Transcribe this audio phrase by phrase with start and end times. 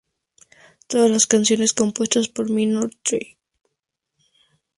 [0.87, 3.37] Todas las canciones compuestas por Minor Threat.